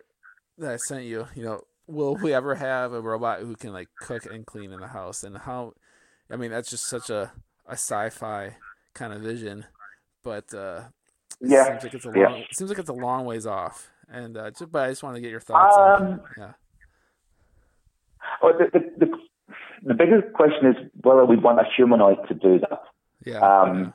[0.59, 3.89] that I sent you, you know, will we ever have a robot who can like
[4.01, 5.25] cook and clean in the house?
[5.25, 5.75] And how?
[6.31, 7.33] I mean, that's just such a
[7.67, 8.57] a sci-fi
[8.95, 9.67] kind of vision,
[10.23, 10.83] but uh,
[11.41, 12.39] yeah, seems like it's a long.
[12.39, 13.91] It seems like it's a long ways off.
[14.11, 15.77] And uh, just, but I just want to get your thoughts.
[15.77, 16.53] Um, on, yeah.
[18.43, 19.13] Well, the, the, the,
[19.83, 22.83] the biggest question is whether we want a humanoid to do that.
[23.25, 23.39] Yeah.
[23.39, 23.95] Um,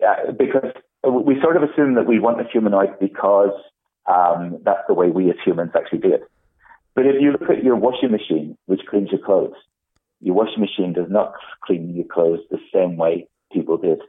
[0.00, 0.30] yeah.
[0.36, 0.72] Because
[1.04, 3.52] we sort of assume that we want a humanoid because
[4.08, 6.22] um, that's the way we as humans actually do it.
[6.94, 9.54] But if you look at your washing machine, which cleans your clothes,
[10.20, 14.00] your washing machine does not clean your clothes the same way people did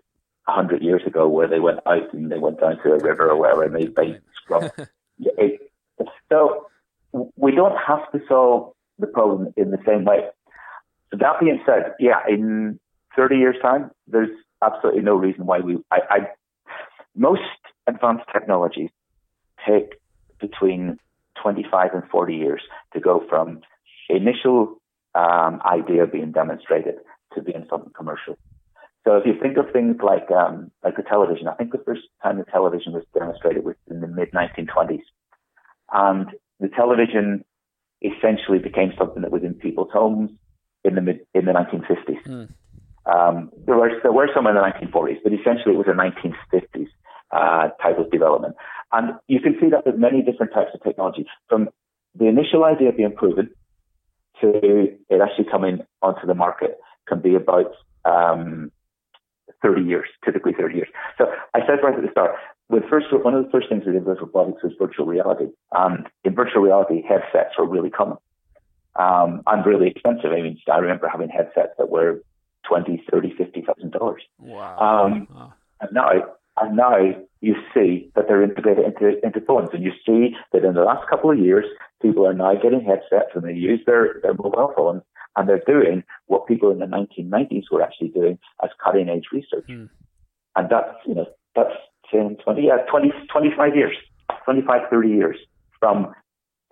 [0.48, 3.30] a hundred years ago, where they went out and they went down to a river
[3.30, 4.72] or wherever and they, they scrubbed.
[6.32, 6.66] so
[7.36, 10.22] we don't have to solve the problem in the same way.
[11.12, 12.80] So that being said, yeah, in
[13.16, 14.30] 30 years' time, there's
[14.64, 15.78] absolutely no reason why we.
[15.92, 16.18] I, I
[17.16, 17.42] most
[17.88, 18.90] advanced technologies
[19.68, 20.00] take
[20.40, 21.00] between
[21.42, 22.62] 25 and 40 years
[22.94, 23.62] to go from
[24.10, 24.80] initial
[25.16, 26.96] um, idea being demonstrated
[27.34, 28.38] to being something commercial.
[29.06, 32.02] So if you think of things like um, like the television, I think the first
[32.22, 35.02] time the television was demonstrated was in the mid 1920s,
[35.92, 36.28] and
[36.60, 37.46] the television
[38.02, 40.32] essentially became something that was in people's homes
[40.84, 42.24] in the mid in the 1950s.
[42.28, 42.50] Mm.
[43.06, 46.88] Um, there were there were some in the 1940s, but essentially it was a 1950s
[47.32, 48.56] uh, type of development.
[48.92, 51.70] And you can see that there's many different types of technology, from
[52.16, 53.50] the initial idea of being proven
[54.42, 57.74] to it actually coming onto the market can be about
[58.06, 58.72] um,
[59.62, 60.88] 30 years, typically 30 years.
[61.18, 62.32] So I said right at the start,
[62.70, 65.48] with first, one of the first things we did with robotics was virtual reality.
[65.72, 68.18] And in virtual reality, headsets were really common
[68.96, 70.32] um, and really expensive.
[70.32, 72.22] I mean, I remember having headsets that were
[72.68, 74.22] 20, 30, 50,000 dollars.
[74.38, 74.78] Wow.
[74.78, 75.54] Um, wow.
[75.82, 76.10] And now,
[76.58, 79.70] and now you see that they're integrated into, into phones.
[79.74, 81.66] And you see that in the last couple of years,
[82.02, 85.04] people are now getting headsets and they use their, their mobile phones
[85.36, 89.66] and they're doing what people in the 1990s were actually doing as cutting edge research.
[89.68, 89.86] Hmm.
[90.56, 91.74] And that's, you know, that's
[92.12, 93.96] 10, 20, yeah, 20, 25 years,
[94.44, 95.38] 25, 30 years
[95.80, 96.14] from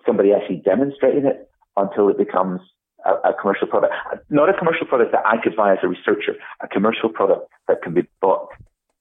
[0.04, 2.60] somebody actually demonstrating it until it becomes
[3.04, 3.94] a, a, commercial product.
[4.30, 7.82] Not a commercial product that I could buy as a researcher, a commercial product that
[7.82, 8.48] can be bought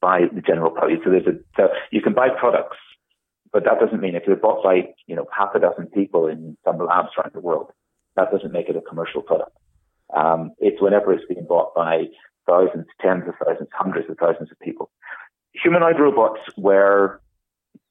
[0.01, 0.99] by the general public.
[1.03, 2.77] So there's a, so you can buy products,
[3.51, 6.57] but that doesn't mean if they're bought by, you know, half a dozen people in
[6.65, 7.71] some labs around the world,
[8.15, 9.51] that doesn't make it a commercial product.
[10.15, 12.05] Um, it's whenever it's being bought by
[12.47, 14.89] thousands, tens of thousands, hundreds of thousands of people.
[15.63, 17.21] Humanoid robots were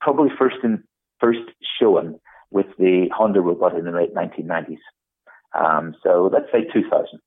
[0.00, 0.82] probably first in,
[1.20, 1.40] first
[1.80, 2.18] shown
[2.50, 4.78] with the Honda robot in the late 1990s.
[5.58, 7.20] Um, so let's say 2000.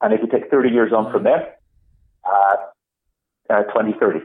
[0.00, 1.54] And if you take 30 years on from there,
[3.52, 4.20] uh, 2030.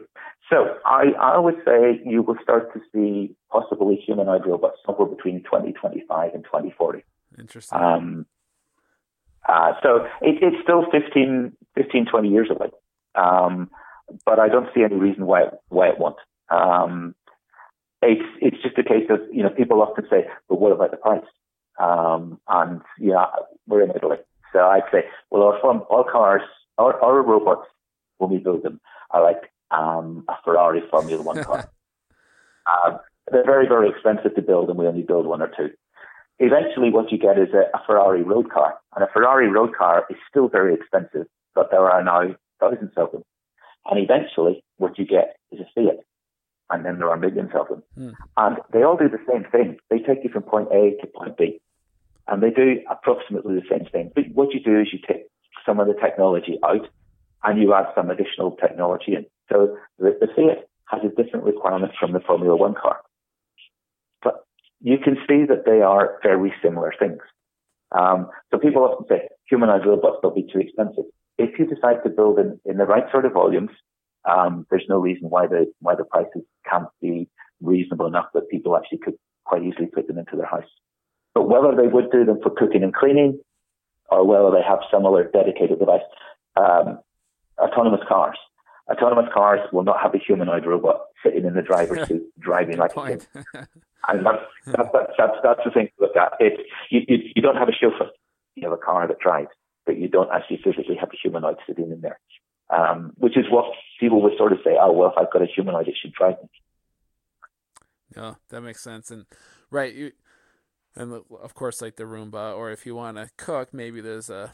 [0.49, 5.43] So I, I would say you will start to see possibly humanoid robots somewhere between
[5.43, 7.03] 2025 and 2040.
[7.37, 7.77] Interesting.
[7.77, 8.25] Um,
[9.47, 12.69] uh, so it, it's still 15, 15, 20 years away.
[13.15, 13.69] Um,
[14.25, 16.17] but I don't see any reason why why it won't.
[16.49, 17.13] Um,
[18.01, 20.97] it's it's just a case of you know people often say, but what about the
[20.97, 21.25] price?
[21.77, 23.27] Um, and you know
[23.67, 24.17] we're in Italy,
[24.53, 26.43] so I'd say, well, our all cars,
[26.77, 27.67] our, our robots
[28.17, 28.79] when we build them
[29.11, 31.69] are like um, a Ferrari Formula One car.
[32.65, 32.99] um,
[33.31, 35.69] they're very very expensive to build, and we only build one or two.
[36.39, 40.05] Eventually, what you get is a, a Ferrari road car, and a Ferrari road car
[40.09, 43.23] is still very expensive, but there are now thousands of them.
[43.89, 45.99] And eventually, what you get is a Fiat.
[46.69, 47.83] And then there are millions of them.
[47.97, 48.13] Mm.
[48.35, 49.77] And they all do the same thing.
[49.89, 51.61] They take you from point A to point B.
[52.27, 54.11] And they do approximately the same thing.
[54.13, 55.27] But what you do is you take
[55.65, 56.87] some of the technology out
[57.47, 59.25] and you add some additional technology in.
[59.51, 62.99] So the, the Fiat has a different requirement from the Formula One car.
[64.21, 64.45] But
[64.81, 67.21] you can see that they are very similar things.
[67.91, 71.05] Um, so people often say humanoid robots will be too expensive
[71.37, 73.71] if you decide to build in, in the right sort of volumes,
[74.25, 77.29] um, there's no reason why the why the prices can't be
[77.61, 79.13] reasonable enough that people actually could
[79.45, 80.69] quite easily put them into their house.
[81.33, 83.39] But whether they would do them for cooking and cleaning,
[84.09, 86.01] or whether they have some other dedicated device,
[86.55, 86.99] um,
[87.59, 88.37] autonomous cars.
[88.91, 92.95] Autonomous cars will not have a humanoid robot sitting in the driver's seat driving like
[92.95, 93.01] a
[94.07, 96.33] and that's, that's, that's, that's, the thing to look at.
[96.39, 98.09] It, you, you, you don't have a chauffeur.
[98.55, 99.49] You have a car that drives
[99.87, 102.19] but you don't actually physically have a humanoid sitting in there.
[102.69, 105.45] Um, which is what people would sort of say, oh, well, if I've got a
[105.45, 106.49] humanoid, it should drive me.
[108.15, 109.09] Yeah, that makes sense.
[109.09, 109.25] And
[109.71, 110.11] right, you,
[110.93, 114.51] and of course, like the Roomba, or if you want to cook, maybe there's a,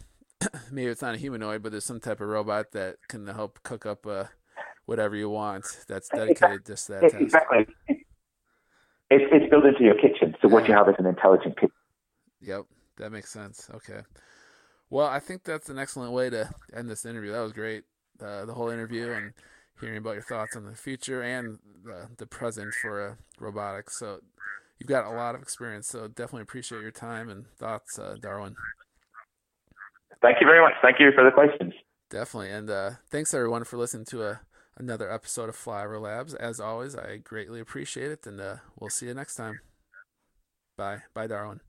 [0.71, 3.85] maybe it's not a humanoid, but there's some type of robot that can help cook
[3.85, 4.25] up uh,
[4.85, 5.65] whatever you want.
[5.87, 6.73] That's dedicated exactly.
[6.73, 7.03] just that.
[7.21, 7.67] Exactly.
[9.09, 10.35] It's, it's built into your kitchen.
[10.41, 11.71] So what you have is an intelligent kitchen.
[12.41, 12.65] Yep,
[12.97, 13.69] that makes sense.
[13.73, 14.01] Okay.
[14.89, 17.31] Well, I think that's an excellent way to end this interview.
[17.31, 17.83] That was great,
[18.21, 19.33] uh, the whole interview and
[19.79, 23.97] hearing about your thoughts on the future and the, the present for uh, robotics.
[23.97, 24.19] So
[24.79, 25.87] you've got a lot of experience.
[25.87, 28.55] So definitely appreciate your time and thoughts, uh, Darwin.
[30.23, 30.73] Thank you very much.
[30.81, 31.73] Thank you for the questions.
[32.09, 34.35] Definitely, and uh, thanks everyone for listening to a uh,
[34.77, 36.33] another episode of Flyover Labs.
[36.33, 39.59] As always, I greatly appreciate it, and uh, we'll see you next time.
[40.77, 41.59] Bye, bye, Darwin.